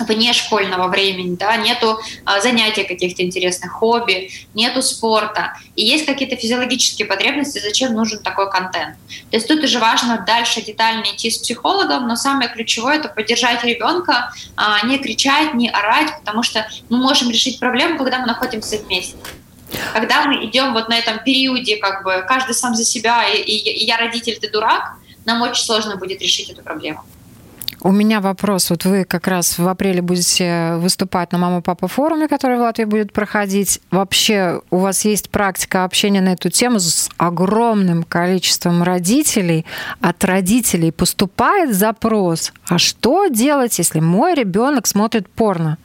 [0.00, 6.36] вне школьного времени, да, нету а, занятий каких-то интересных, хобби, нету спорта, и есть какие-то
[6.36, 8.96] физиологические потребности, зачем нужен такой контент.
[9.30, 13.64] То есть тут уже важно дальше детально идти с психологом, но самое ключевое это поддержать
[13.64, 18.78] ребенка, а, не кричать, не орать, потому что мы можем решить проблему, когда мы находимся
[18.78, 19.16] вместе.
[19.92, 23.70] Когда мы идем вот на этом периоде, как бы каждый сам за себя, и, и,
[23.70, 27.04] и я родитель, ты дурак, нам очень сложно будет решить эту проблему.
[27.82, 28.68] У меня вопрос.
[28.70, 33.12] Вот вы как раз в апреле будете выступать на мама-папа форуме, который в Латвии будет
[33.12, 33.80] проходить.
[33.90, 39.64] Вообще у вас есть практика общения на эту тему с огромным количеством родителей.
[40.00, 45.78] От родителей поступает запрос, а что делать, если мой ребенок смотрит порно?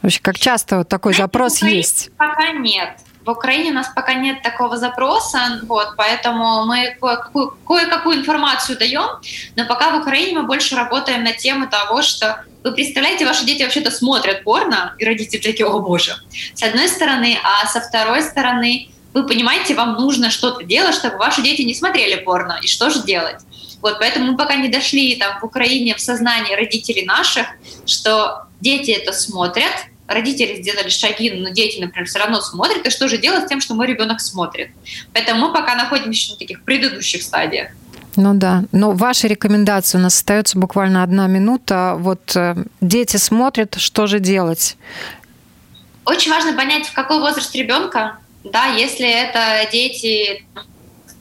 [0.00, 2.10] Вообще, как часто вот такой запрос есть?
[2.16, 2.90] Пока нет.
[3.24, 9.20] В Украине у нас пока нет такого запроса, вот, поэтому мы кое-какую, кое-какую информацию даем,
[9.56, 13.62] но пока в Украине мы больше работаем на тему того, что вы представляете, ваши дети
[13.62, 16.16] вообще-то смотрят порно, и родители такие, о боже.
[16.54, 21.40] С одной стороны, а со второй стороны, вы понимаете, вам нужно что-то делать, чтобы ваши
[21.40, 23.40] дети не смотрели порно, и что же делать?
[23.80, 27.46] Вот, поэтому мы пока не дошли там в Украине в сознание родителей наших,
[27.86, 29.72] что дети это смотрят,
[30.06, 33.60] родители сделали шаги, но дети, например, все равно смотрят, и что же делать с тем,
[33.60, 34.70] что мой ребенок смотрит.
[35.12, 37.68] Поэтому мы пока находимся на таких предыдущих стадиях.
[38.16, 41.96] Ну да, но ваши рекомендации, у нас остается буквально одна минута.
[41.98, 44.76] Вот э, дети смотрят, что же делать?
[46.04, 48.18] Очень важно понять, в какой возраст ребенка.
[48.44, 50.44] Да, если это дети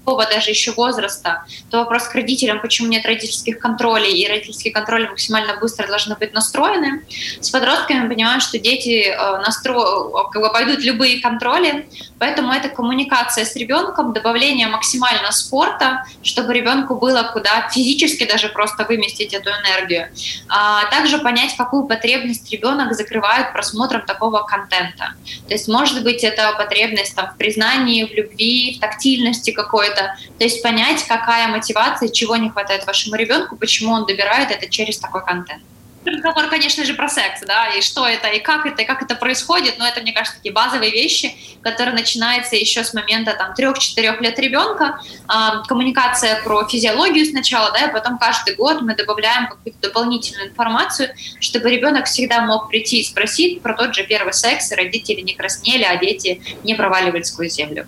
[0.04, 5.08] какого даже еще возраста, то вопрос к родителям, почему нет родительских контролей, и родительские контроли
[5.08, 7.04] максимально быстро должны быть настроены.
[7.40, 10.28] С подростками понимаем, что дети э, настро...
[10.32, 11.88] как бы обойдут любые контроли,
[12.20, 18.84] поэтому это коммуникация с ребенком, добавление максимально спорта, чтобы ребенку было куда физически даже просто
[18.84, 20.10] выместить эту энергию.
[20.50, 25.14] А также понять, какую потребность ребенок закрывает просмотром такого контента.
[25.48, 30.16] То есть, может быть, это потребность там, в признании, в любви, в тактильности какой-то, какой-то.
[30.38, 34.98] То есть понять, какая мотивация, чего не хватает вашему ребенку, почему он добирает это через
[34.98, 35.64] такой контент.
[36.06, 39.16] разговор, конечно же, про секс, да, и что это, и как это, и как это
[39.16, 44.20] происходит, но это, мне кажется, такие базовые вещи, которые начинаются еще с момента там трех-четырех
[44.20, 49.80] лет ребенка, э, коммуникация про физиологию сначала, да, и потом каждый год мы добавляем какую-то
[49.80, 54.76] дополнительную информацию, чтобы ребенок всегда мог прийти и спросить про тот же первый секс, и
[54.76, 57.88] родители не краснели, а дети не проваливались сквозь землю.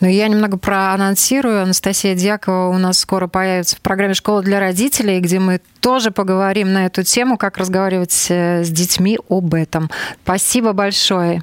[0.00, 1.62] Ну, я немного проанонсирую.
[1.62, 6.72] Анастасия Дьякова у нас скоро появится в программе «Школа для родителей», где мы тоже поговорим
[6.72, 9.90] на эту тему, как разговаривать э, с детьми об этом.
[10.22, 11.42] Спасибо большое.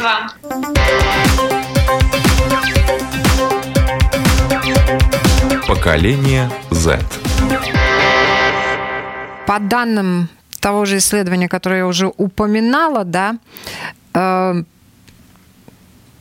[0.00, 0.30] Вам.
[5.66, 7.00] Поколение Z.
[9.46, 10.28] По данным
[10.60, 13.36] того же исследования, которое я уже упоминала, да,
[14.14, 14.62] э,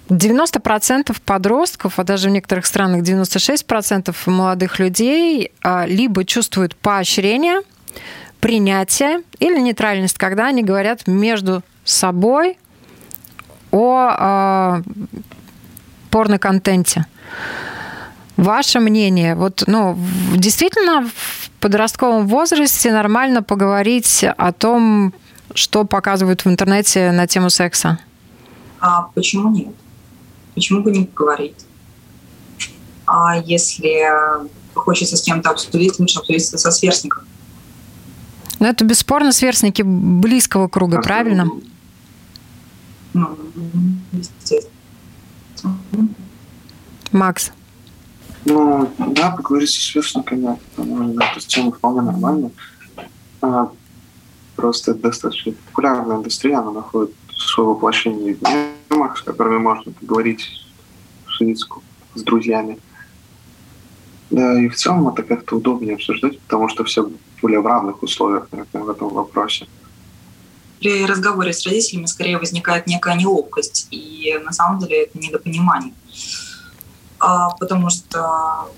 [0.10, 7.62] 90% подростков, а даже в некоторых странах 96% молодых людей а, либо чувствуют поощрение,
[8.40, 12.58] принятие или нейтральность, когда они говорят между собой
[13.72, 14.84] о э,
[16.12, 17.06] порно-контенте.
[18.38, 19.98] Ваше мнение, вот, ну,
[20.36, 25.14] действительно в подростковом возрасте нормально поговорить о том,
[25.54, 28.00] что показывают в интернете на тему секса?
[28.80, 29.74] А почему нет?
[30.58, 31.54] Почему бы не поговорить?
[33.06, 34.02] А если
[34.74, 37.26] хочется с кем-то обсудить, лучше обсудить со сверстником.
[38.60, 41.48] Ну, это бесспорно сверстники близкого круга, правильно?
[43.14, 43.38] Ну,
[44.14, 44.74] естественно.
[47.12, 47.52] Макс.
[48.46, 52.50] Ну, да, поговорить со сверстниками, ну, эта тема вполне нормально.
[54.56, 60.50] Просто это достаточно популярная индустрия, она находит свое воплощение в темах, с которыми можно поговорить
[61.40, 62.80] с друзьями.
[64.30, 67.10] Да, и в целом это как-то удобнее обсуждать, потому что все
[67.42, 69.68] более в равных условиях наверное, в этом вопросе.
[70.80, 75.94] При разговоре с родителями скорее возникает некая неловкость, и на самом деле это недопонимание.
[77.20, 78.70] А, потому что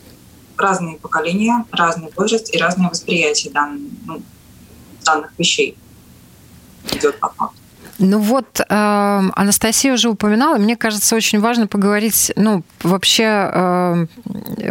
[0.56, 4.22] разные поколения, разный возраст и разное восприятие дан, ну,
[5.04, 5.78] данных вещей
[6.92, 7.59] идет по факту.
[8.02, 14.06] Ну вот, э, Анастасия уже упоминала, мне кажется, очень важно поговорить, ну, вообще э,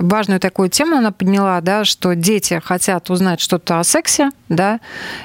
[0.01, 4.81] важную такую тему она подняла, да, что дети хотят узнать что-то о сексе, да,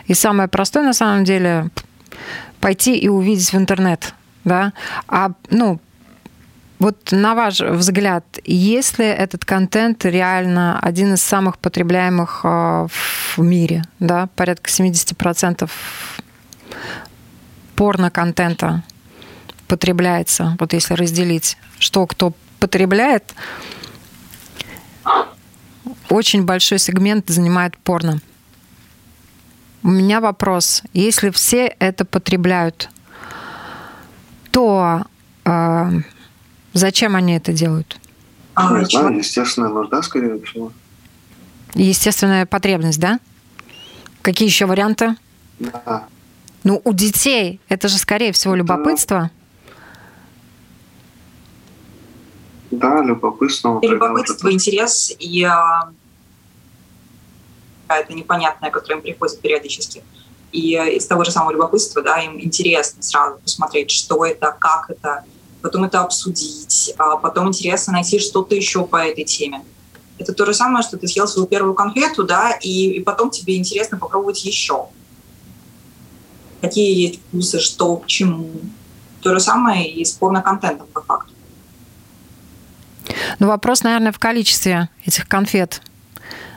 [0.05, 1.69] и самое простое на самом деле
[2.59, 4.13] пойти и увидеть в интернет,
[4.43, 4.73] да,
[5.07, 5.79] а, ну,
[6.79, 13.83] вот на ваш взгляд, если этот контент реально один из самых потребляемых э, в мире,
[13.99, 15.69] да, порядка 70%
[17.75, 18.83] порно-контента
[19.67, 23.33] потребляется, вот если разделить, что кто потребляет,
[26.09, 28.19] очень большой сегмент занимает порно.
[29.81, 30.83] У меня вопрос.
[30.93, 32.89] Если все это потребляют,
[34.51, 35.03] то
[35.43, 35.91] э,
[36.73, 37.99] зачем они это делают?
[38.55, 40.71] А, не знаю, естественная нужда, скорее всего.
[41.73, 43.19] Естественная потребность, да?
[44.21, 45.15] Какие еще варианты?
[45.59, 46.05] Да.
[46.63, 49.31] Ну, у детей это же, скорее всего, любопытство.
[52.71, 53.79] Да, любопытство.
[53.81, 55.91] И любопытство, интерес и а,
[57.87, 60.03] какая-то непонятная, которая им приходит периодически.
[60.51, 65.23] И из того же самого любопытства, да, им интересно сразу посмотреть, что это, как это,
[65.61, 69.63] потом это обсудить, а потом интересно найти что-то еще по этой теме.
[70.17, 73.57] Это то же самое, что ты съел свою первую конфету, да, и, и потом тебе
[73.57, 74.87] интересно попробовать еще
[76.63, 78.49] какие есть вкусы, что к чему.
[79.21, 81.33] То же самое и с порно-контентом по факту.
[83.39, 85.81] Ну, вопрос, наверное, в количестве этих конфет,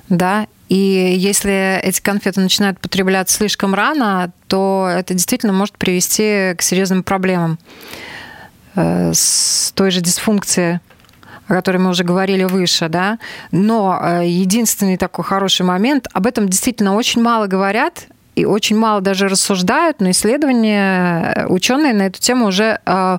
[0.09, 6.63] да, и если эти конфеты начинают потребляться слишком рано, то это действительно может привести к
[6.63, 7.59] серьезным проблемам
[8.75, 10.81] э, с той же дисфункцией
[11.49, 13.21] о которой мы уже говорили выше, да.
[13.53, 19.01] Но э, единственный такой хороший момент, об этом действительно очень мало говорят, и очень мало
[19.01, 23.19] даже рассуждают, но исследования э, ученые на эту тему уже э,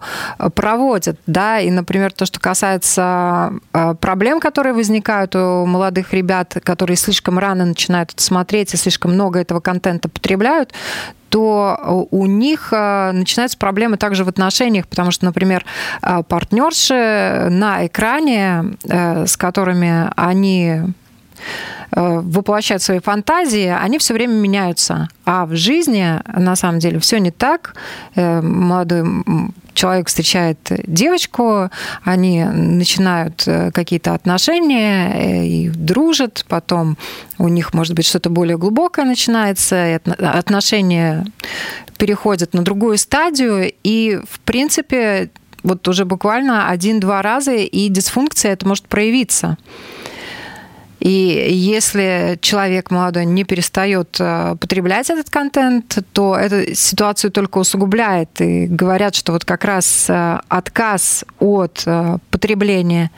[0.54, 6.98] проводят, да, и, например, то, что касается э, проблем, которые возникают у молодых ребят, которые
[6.98, 10.74] слишком рано начинают это смотреть и слишком много этого контента потребляют,
[11.30, 15.66] то у них начинаются проблемы также в отношениях, потому что, например,
[16.00, 20.84] партнерши на экране, с которыми они
[21.92, 25.10] э, воплощать свои фантазии, они все время меняются.
[25.26, 27.76] А в жизни, на самом деле, все не так.
[28.16, 29.04] Э, молодой
[29.78, 31.70] человек встречает девочку,
[32.04, 36.98] они начинают э, какие-то отношения и дружат, потом
[37.38, 41.26] у них, может быть, что-то более глубокое начинается, отношения
[41.98, 45.30] переходят на другую стадию, и, в принципе,
[45.64, 49.58] вот уже буквально один-два раза, и дисфункция это может проявиться.
[51.08, 58.42] И если человек молодой не перестает э, потреблять этот контент, то эту ситуацию только усугубляет.
[58.42, 63.10] И говорят, что вот как раз э, отказ от э, потребления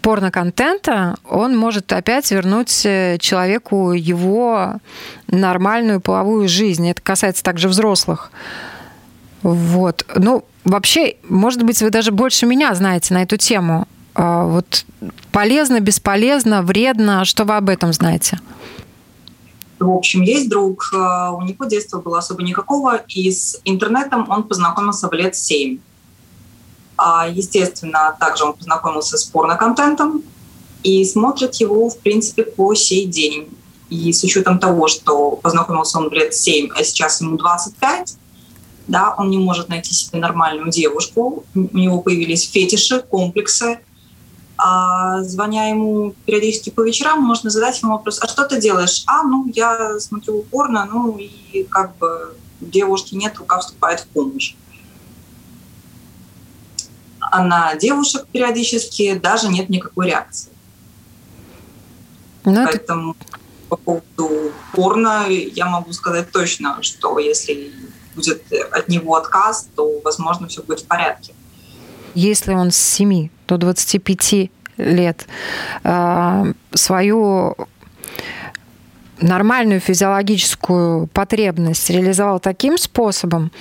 [0.00, 2.72] порноконтента, он может опять вернуть
[3.20, 4.80] человеку его
[5.28, 6.90] нормальную половую жизнь.
[6.90, 8.32] Это касается также взрослых.
[9.42, 10.04] Вот.
[10.16, 13.86] Ну, вообще, может быть, вы даже больше меня знаете на эту тему.
[14.14, 14.84] А, вот
[15.30, 17.24] полезно, бесполезно, вредно?
[17.24, 18.40] Что вы об этом знаете?
[19.78, 24.44] В общем, есть друг, а, у него детства было особо никакого, и с интернетом он
[24.44, 25.78] познакомился в лет семь.
[26.96, 30.22] А, естественно, также он познакомился с порноконтентом
[30.82, 33.48] и смотрит его, в принципе, по сей день.
[33.90, 38.16] И с учетом того, что познакомился он в лет 7, а сейчас ему 25,
[38.88, 43.80] да, он не может найти себе нормальную девушку, у него появились фетиши, комплексы,
[44.64, 49.02] а звоня ему периодически по вечерам, можно задать ему вопрос, а что ты делаешь?
[49.08, 54.54] А, ну, я смотрю порно, ну, и как бы девушки нет, рука вступает в помощь.
[57.18, 60.52] А на девушек периодически даже нет никакой реакции.
[62.44, 63.38] Ну, Поэтому это...
[63.68, 67.72] по поводу порно я могу сказать точно, что если
[68.14, 71.34] будет от него отказ, то, возможно, все будет в порядке
[72.14, 75.26] если он с 7 до 25 лет
[75.84, 77.56] а, свою
[79.20, 83.52] нормальную физиологическую потребность реализовал таким способом,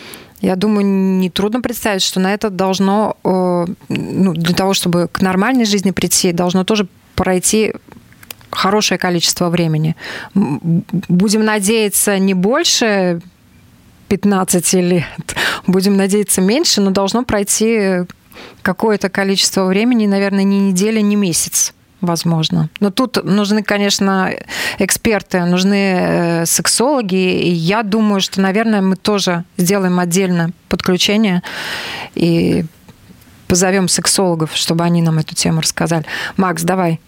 [0.41, 5.65] я думаю, нетрудно представить, что на это должно, э, ну, для того, чтобы к нормальной
[5.65, 7.73] жизни прийти, должно тоже пройти
[8.49, 9.95] хорошее количество времени.
[10.33, 13.21] Будем надеяться, не больше
[14.07, 15.05] 15 лет,
[15.67, 18.05] будем надеяться меньше, но должно пройти
[18.61, 22.69] какое-то количество времени, наверное, не неделя, не месяц возможно.
[22.79, 24.31] Но тут нужны, конечно,
[24.79, 27.41] эксперты, нужны э, сексологи.
[27.43, 31.43] И я думаю, что, наверное, мы тоже сделаем отдельно подключение
[32.15, 32.65] и
[33.47, 36.05] позовем сексологов, чтобы они нам эту тему рассказали.
[36.37, 36.99] Макс, давай.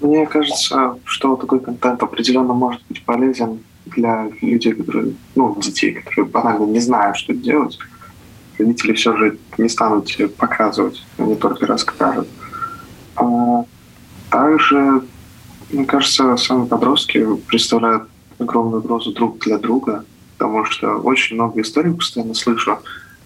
[0.00, 6.26] Мне кажется, что такой контент определенно может быть полезен для людей, которые, ну, детей, которые
[6.26, 7.78] банально не знают, что делать
[8.60, 12.28] родители все же не станут показывать, они только расскажут.
[13.16, 13.64] А
[14.30, 15.02] также,
[15.70, 18.04] мне кажется, сами подростки представляют
[18.38, 20.04] огромную угрозу друг для друга,
[20.36, 22.78] потому что очень много историй постоянно слышу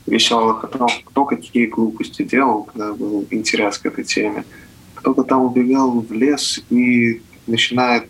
[0.07, 4.45] веселых о том, кто какие глупости делал, когда был интерес к этой теме.
[4.95, 8.09] Кто-то там убегал в лес и начинает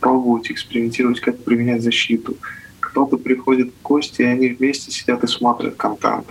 [0.00, 2.36] пробовать, экспериментировать, как применять защиту.
[2.80, 6.26] Кто-то приходит в гости, и они вместе сидят и смотрят контент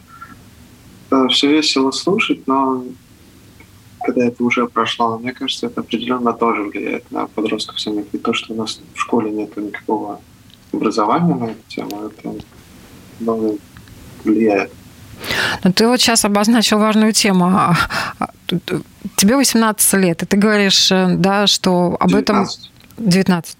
[1.30, 2.84] все весело слушать, но
[4.04, 8.06] когда это уже прошло, мне кажется, это определенно тоже влияет на подростков самих.
[8.13, 10.22] И то, что у нас в школе нет никакого
[10.72, 12.36] образования на эту тему, это
[13.20, 13.58] много
[14.24, 14.72] влияет.
[15.63, 17.48] Но ты вот сейчас обозначил важную тему.
[17.48, 17.76] А,
[18.20, 18.30] а,
[19.15, 22.20] тебе 18 лет, и ты говоришь, э, да, что об 19.
[22.20, 22.48] этом...
[22.98, 23.58] 19.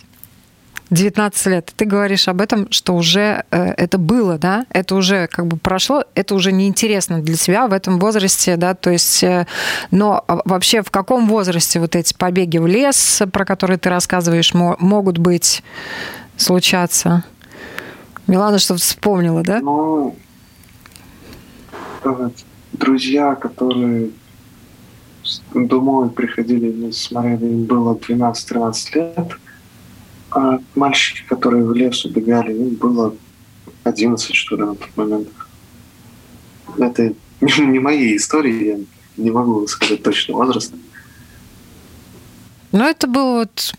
[0.90, 1.74] 19 лет.
[1.76, 4.66] Ты говоришь об этом, что уже э, это было, да?
[4.70, 8.74] Это уже как бы прошло, это уже неинтересно для тебя в этом возрасте, да?
[8.74, 9.48] То есть, э,
[9.92, 14.54] но а вообще в каком возрасте вот эти побеги в лес, про которые ты рассказываешь,
[14.54, 15.64] могут быть,
[16.38, 17.24] случаться?
[18.28, 19.60] Милана что-то вспомнила, да?
[19.60, 20.16] Ну,
[22.74, 24.12] друзья, которые
[25.54, 29.38] домой приходили, смотрели, им было 12-13 лет,
[30.32, 33.16] а мальчики, которые в лес убегали, им было
[33.84, 35.28] 11, что ли, на тот момент.
[36.78, 38.80] Это не мои истории, я
[39.18, 40.74] не могу сказать точно возраст.
[42.72, 43.74] Ну, это был вот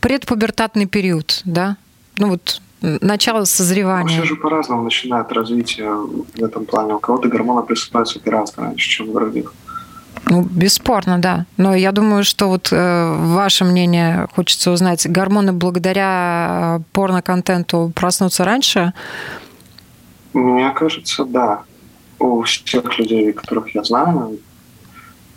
[0.00, 1.76] предпубертатный период, да?
[2.16, 4.20] Ну, вот начало созревания.
[4.20, 6.94] Все же по-разному начинает развитие в этом плане.
[6.94, 9.54] У кого-то гормоны присыпаются гораздо раньше, чем у других.
[10.26, 11.46] Ну, бесспорно, да.
[11.56, 15.06] Но я думаю, что вот э, ваше мнение хочется узнать.
[15.06, 18.94] Гормоны благодаря э, порно-контенту проснутся раньше?
[20.32, 21.62] Мне кажется, да.
[22.18, 24.38] У всех людей, которых я знаю,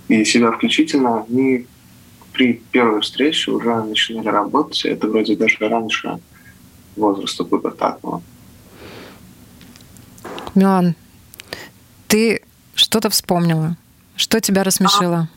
[0.08, 1.66] и себя включительно, они
[2.32, 6.20] при первой встрече уже начинали работать, это вроде даже раньше
[6.96, 8.22] возраста пубертатного.
[10.56, 10.96] Милан,
[12.08, 12.42] ты
[12.76, 13.76] что-то вспомнила?
[14.18, 15.30] Что тебя рассмешило?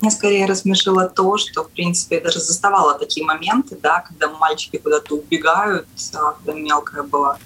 [0.00, 4.76] Меня скорее рассмешило то, что, в принципе, я даже заставала такие моменты, да, когда мальчики
[4.76, 7.38] куда-то убегают, а, когда мелкая была,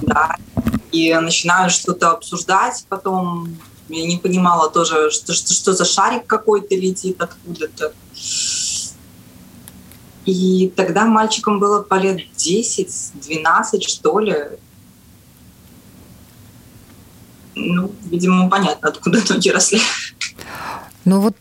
[0.00, 0.36] да,
[0.92, 3.54] и начинают что-то обсуждать, потом
[3.90, 7.92] я не понимала тоже, что, что, что за шарик какой-то летит откуда-то.
[10.24, 14.36] И тогда мальчикам было по лет 10-12, что ли.
[17.54, 19.80] Ну, видимо, понятно, откуда ноги росли.
[21.04, 21.36] Ну вот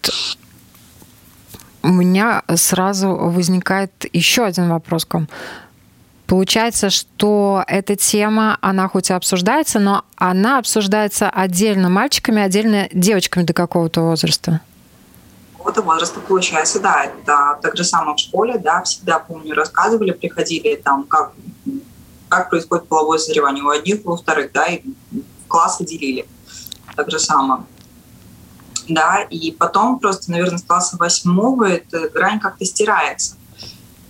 [1.83, 5.29] у меня сразу возникает еще один вопрос к вам.
[6.27, 13.43] Получается, что эта тема, она хоть и обсуждается, но она обсуждается отдельно мальчиками, отдельно девочками
[13.43, 14.61] до какого-то возраста.
[15.57, 17.03] Какого-то возраста получается, да.
[17.03, 21.33] Это так же самое в школе, да, всегда, помню, рассказывали, приходили там, как,
[22.29, 24.83] как происходит половое созревание у одних, у вторых, да, и
[25.51, 26.25] классы делили.
[26.95, 27.63] Так же самое
[28.87, 33.35] да, и потом просто, наверное, с класса восьмого эта грань как-то стирается,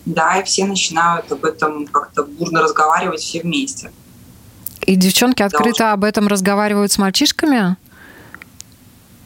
[0.06, 3.92] да, и все начинают об этом как-то бурно разговаривать все вместе.
[4.82, 7.78] И девчонки открыто да, об этом разговаривают с мальчишками?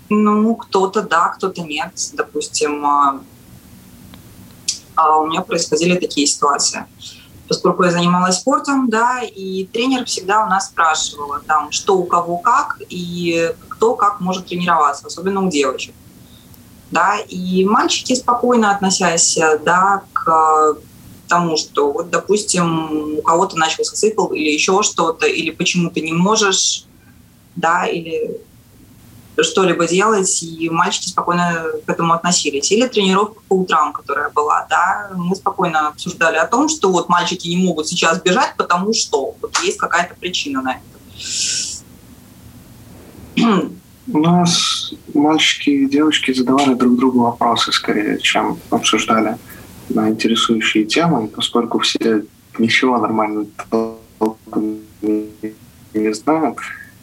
[0.10, 1.94] Ну, кто-то да, кто-то нет.
[2.14, 3.22] Допустим, а,
[4.96, 6.86] а у меня происходили такие ситуации
[7.48, 12.38] поскольку я занималась спортом, да, и тренер всегда у нас спрашивал, там, что у кого
[12.38, 15.94] как, и кто как может тренироваться, особенно у девочек.
[16.92, 20.78] Да, и мальчики, спокойно относясь да, к
[21.28, 26.14] тому, что, вот, допустим, у кого-то начался цикл или еще что-то, или почему ты не
[26.14, 26.86] можешь,
[27.56, 28.40] да, или
[29.42, 32.72] что-либо делать, и мальчики спокойно к этому относились.
[32.72, 37.48] Или тренировка по утрам, которая была, да, мы спокойно обсуждали о том, что вот мальчики
[37.48, 40.82] не могут сейчас бежать, потому что вот есть какая-то причина на это.
[44.08, 49.38] У нас мальчики и девочки задавали друг другу вопросы скорее, чем обсуждали
[49.90, 52.24] на интересующие темы, поскольку все
[52.58, 53.46] ничего нормально
[55.94, 56.58] не знают,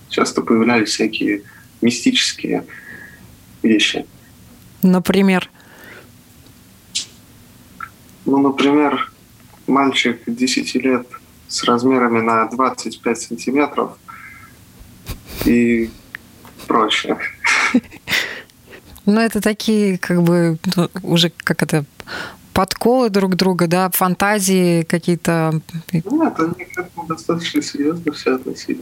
[0.09, 1.43] часто появлялись всякие
[1.83, 2.64] мистические
[3.62, 4.07] вещи.
[4.83, 5.51] Например?
[8.24, 9.12] Ну, например,
[9.66, 11.07] мальчик 10 лет
[11.49, 13.97] с размерами на 25 сантиметров
[15.45, 15.91] и
[16.66, 17.18] прочее.
[19.05, 21.85] Ну, это такие, как бы, ну, уже как это,
[22.53, 25.61] подколы друг друга, да, фантазии какие-то.
[25.93, 26.05] Нет,
[26.39, 28.80] они как-то достаточно серьезно все относились.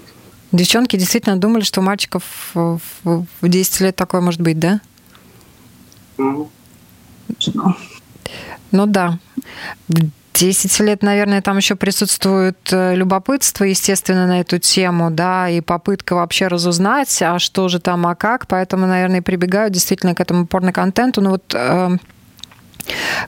[0.53, 2.23] Девчонки действительно думали, что у мальчиков
[2.55, 4.81] в 10 лет такое может быть, да?
[6.19, 6.49] Mm.
[8.73, 9.19] Ну да.
[9.89, 15.61] В 10 лет, наверное, там еще присутствует э, любопытство, естественно, на эту тему, да, и
[15.61, 20.47] попытка вообще разузнать, а что же там, а как, поэтому, наверное, прибегают действительно к этому
[20.47, 21.21] порно-контенту.
[21.21, 21.97] Ну вот, э,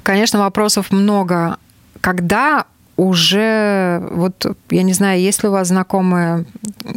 [0.02, 1.58] конечно, вопросов много.
[2.00, 2.66] Когда
[2.96, 6.44] уже, вот я не знаю, есть ли у вас знакомые,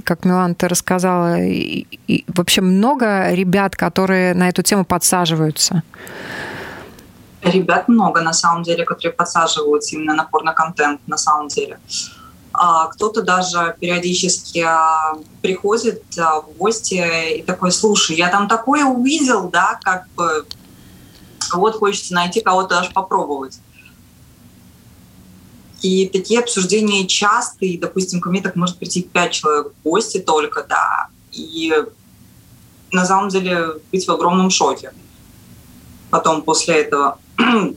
[0.03, 5.83] как Милан ты рассказала, и, и вообще много ребят, которые на эту тему подсаживаются?
[7.41, 11.79] Ребят много, на самом деле, которые подсаживаются именно на порно-контент, на самом деле.
[12.53, 18.85] А кто-то даже периодически а, приходит а, в гости и такой, слушай, я там такое
[18.85, 20.45] увидел, да, как бы
[21.53, 23.59] вот хочется найти кого-то аж попробовать.
[25.81, 27.77] И такие обсуждения частые.
[27.79, 31.07] Допустим, ко мне так может прийти пять человек в гости только, да.
[31.31, 31.73] И
[32.91, 34.93] на самом деле быть в огромном шоке.
[36.09, 37.19] Потом после этого.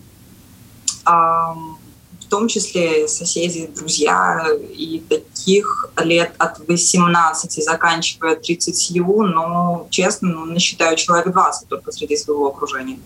[2.28, 10.44] в том числе соседи, друзья, и таких лет от 18, заканчивая 30, но, честно, ну,
[10.44, 12.98] насчитаю человек 20 только среди своего окружения.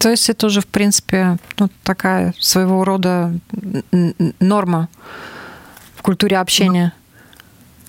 [0.00, 3.34] То есть это уже, в принципе, ну, такая своего рода
[4.40, 4.88] норма
[5.94, 6.94] в культуре общения.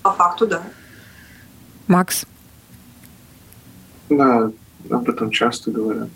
[0.02, 0.62] По факту, да.
[1.86, 2.26] Макс?
[4.10, 4.50] Да,
[4.90, 6.10] об этом часто говорят.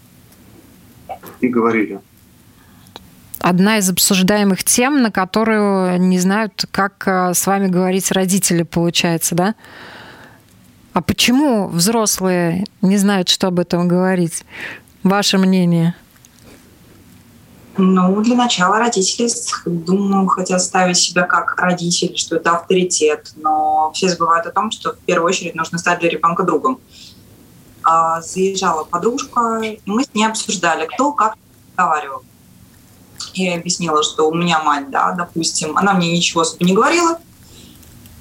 [1.40, 1.99] И говорили.
[3.38, 9.34] Одна из обсуждаемых тем, на которую не знают, как э, с вами говорить родители, получается,
[9.34, 9.55] да?
[10.92, 14.44] А почему взрослые не знают, что об этом говорить?
[15.07, 15.94] Ваше мнение?
[17.76, 19.30] Ну, для начала родители,
[19.64, 24.94] думаю, хотят ставить себя как родители, что это авторитет, но все забывают о том, что
[24.94, 26.80] в первую очередь нужно стать для ребенка другом.
[27.84, 31.36] а, заезжала подружка, мы с ней обсуждали, кто как
[31.68, 32.24] разговаривал.
[33.34, 37.20] Я объяснила, что у меня мать, да, допустим, она мне ничего особо не говорила,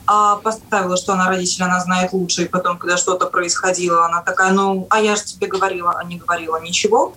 [0.08, 4.52] а поставила, что она родитель, она знает лучше, и потом, когда что-то происходило, она такая,
[4.52, 7.16] ну, а я же тебе говорила, а не говорила ничего.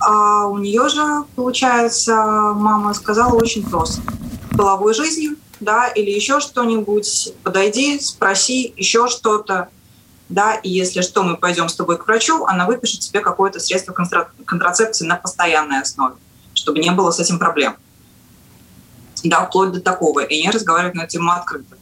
[0.00, 4.00] А у нее же, получается, мама сказала очень просто.
[4.56, 9.68] Половой жизнью, да, или еще что-нибудь, подойди, спроси, еще что-то,
[10.28, 13.92] да, и если что, мы пойдем с тобой к врачу, она выпишет тебе какое-то средство
[13.92, 16.14] контрацепции на постоянной основе,
[16.54, 17.76] чтобы не было с этим проблем.
[19.24, 20.20] Да, вплоть до такого.
[20.20, 21.76] И не разговаривать на тему открыто.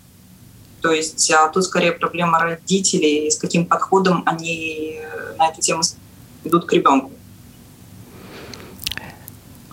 [0.81, 5.01] То есть а тут скорее проблема родителей, с каким подходом они
[5.39, 5.83] на эту тему
[6.45, 7.11] идут к ребенку.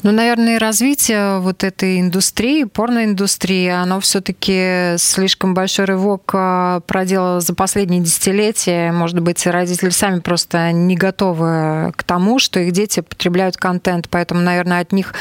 [0.03, 7.55] Ну, наверное, развитие вот этой индустрии, порноиндустрии, оно все-таки слишком большой рывок а, проделало за
[7.55, 8.91] последние десятилетия.
[8.91, 14.41] Может быть, родители сами просто не готовы к тому, что их дети потребляют контент, поэтому,
[14.41, 15.13] наверное, от них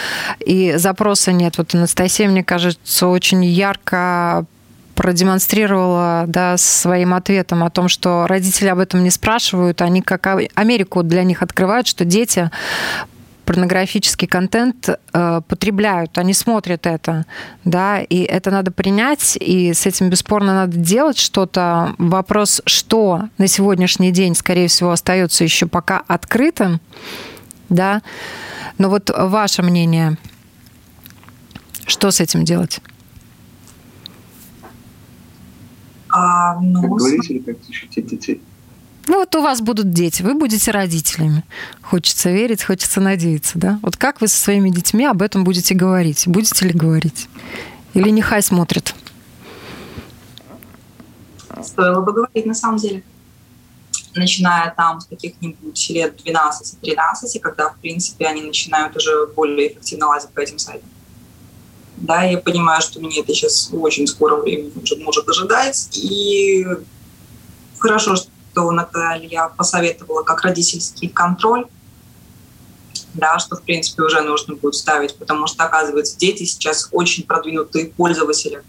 [0.45, 1.59] и запроса нет.
[1.59, 4.47] Вот Анастасия, мне кажется, очень ярко
[4.95, 11.03] продемонстрировала да, своим ответом о том, что родители об этом не спрашивают, они как Америку
[11.03, 12.51] для них открывают, что дети
[13.53, 17.27] порнографический контент э, потребляют, они смотрят это,
[17.65, 21.95] да, и это надо принять, и с этим бесспорно надо делать что-то.
[21.99, 26.81] Вопрос, что на сегодняшний день, скорее всего, остается еще пока открытым,
[27.69, 28.01] да,
[28.79, 30.17] но вот ваше мнение,
[31.85, 32.81] что с этим делать?
[36.09, 38.41] А, ну, как говорите, как защитить детей?
[39.07, 41.43] Ну вот у вас будут дети, вы будете родителями.
[41.83, 43.81] Хочется верить, хочется надеяться, да?
[43.83, 46.29] Вот как вы со своими детьми об этом будете говорить?
[46.29, 47.29] Будете ли говорить?
[47.95, 48.95] Или нехай смотрят?
[51.63, 53.03] Стоило бы говорить на самом деле.
[54.15, 60.31] Начиная там с каких-нибудь лет 12-13, когда, в принципе, они начинают уже более эффективно лазить
[60.31, 60.89] по этим сайтам.
[61.97, 65.89] Да, я понимаю, что мне это сейчас очень скоро время уже может ожидать.
[65.97, 66.67] И
[67.79, 71.67] хорошо, что что Наталья посоветовала как родительский контроль,
[73.15, 77.87] да, что, в принципе, уже нужно будет ставить, потому что, оказывается, дети сейчас очень продвинутые
[77.87, 78.63] пользователи.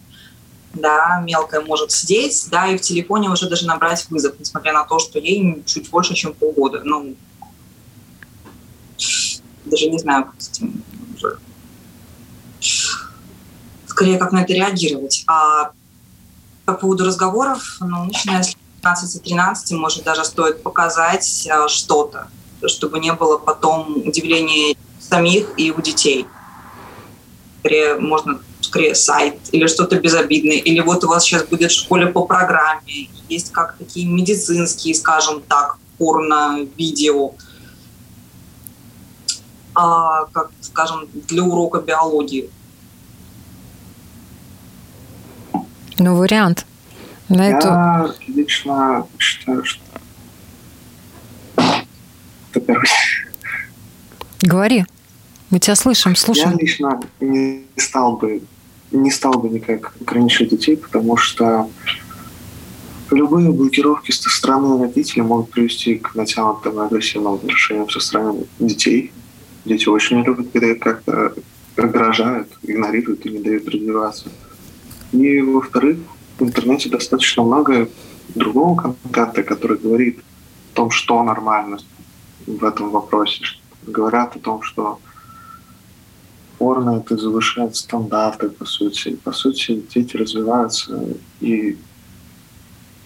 [0.73, 4.99] Да, мелкая может сидеть, да, и в телефоне уже даже набрать вызов, несмотря на то,
[4.99, 6.81] что ей чуть больше, чем полгода.
[6.83, 7.15] Ну,
[9.65, 10.83] даже не знаю, как с этим
[11.15, 11.37] уже.
[13.85, 15.23] Скорее, как на это реагировать.
[15.27, 15.71] А
[16.65, 22.27] по поводу разговоров, ну, начиная с 15-13, может, даже стоит показать э, что-то,
[22.67, 26.27] чтобы не было потом удивления самих и у детей.
[27.59, 32.07] Скорее, можно скорее сайт или что-то безобидное, или вот у вас сейчас будет в школе
[32.07, 37.31] по программе, есть как такие медицинские, скажем так, порно-видео,
[39.75, 42.49] а, как, скажем, для урока биологии.
[45.99, 46.65] Ну, вариант.
[47.29, 48.31] На Я эту...
[48.31, 49.81] лично считаю, что...
[54.41, 54.85] Говори.
[55.49, 56.51] Мы тебя слышим, слушаем.
[56.51, 58.41] Я лично не стал бы
[58.93, 61.69] не стал бы никак ограничивать детей, потому что
[63.11, 69.11] любые блокировки со стороны родителей могут привести к натянутым агрессивным отношениям со стороны детей.
[69.65, 71.33] Дети очень любят, когда их как-то
[71.77, 74.29] угрожают, игнорируют и не дают развиваться.
[75.11, 75.97] И, во-вторых,
[76.43, 77.89] в интернете достаточно много
[78.35, 81.79] другого контента, который говорит о том, что нормально
[82.45, 83.45] в этом вопросе.
[83.87, 84.99] Говорят о том, что
[86.57, 89.15] порно это завышает стандарты, по сути.
[89.23, 91.77] По сути, дети развиваются и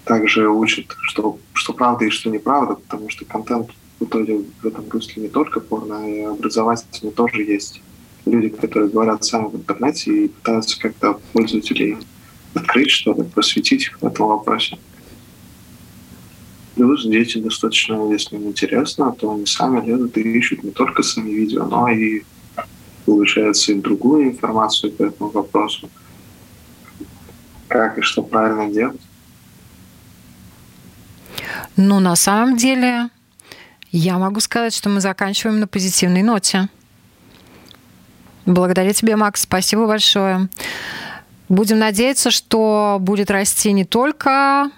[0.04, 3.70] также учат, что, что правда и что неправда, потому что контент
[4.00, 7.82] в итоге в этом русле не только порно, а и образовательный тоже есть.
[8.26, 11.98] Люди, которые говорят сами в интернете и пытаются как-то пользователей
[12.58, 14.78] открыть что-то, просветить их в этом вопросе.
[16.76, 21.32] Плюс дети достаточно, если им интересно, то они сами лезут и ищут не только сами
[21.32, 22.22] видео, но и,
[23.06, 25.90] получается, и другую информацию по этому вопросу.
[27.68, 29.02] Как и что правильно делать.
[31.76, 33.10] Ну, на самом деле,
[33.92, 36.70] я могу сказать, что мы заканчиваем на позитивной ноте.
[38.46, 39.42] Благодарю тебе, Макс.
[39.42, 40.48] Спасибо большое.
[41.50, 44.70] Будем надеяться, что будет расти не только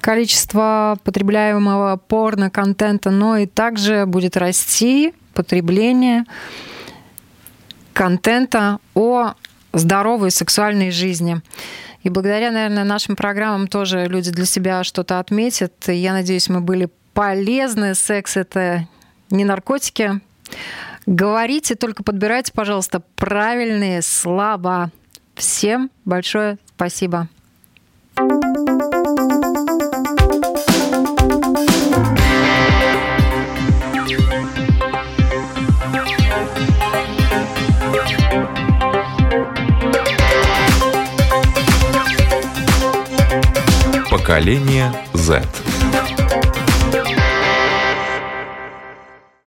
[0.00, 6.24] количество потребляемого порно-контента, но и также будет расти потребление
[7.92, 9.34] контента о
[9.72, 11.40] здоровой сексуальной жизни.
[12.02, 15.88] И благодаря, наверное, нашим программам тоже люди для себя что-то отметят.
[15.88, 17.94] И я надеюсь, мы были полезны.
[17.96, 18.86] Секс— это
[19.30, 20.20] не наркотики.
[21.06, 24.90] Говорите, только подбирайте, пожалуйста, правильные слова.
[25.36, 27.28] Всем большое спасибо.
[44.10, 45.42] Поколение Z.